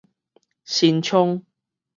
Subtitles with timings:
[0.65, 1.43] 新昌